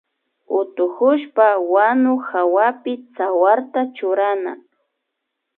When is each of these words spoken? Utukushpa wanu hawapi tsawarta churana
Utukushpa 0.59 1.47
wanu 1.73 2.13
hawapi 2.29 2.93
tsawarta 3.13 3.81
churana 3.95 4.53